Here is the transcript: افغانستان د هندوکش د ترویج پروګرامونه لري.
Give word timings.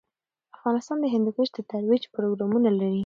افغانستان 0.57 0.97
د 1.01 1.05
هندوکش 1.13 1.49
د 1.53 1.57
ترویج 1.71 2.03
پروګرامونه 2.15 2.69
لري. 2.79 2.99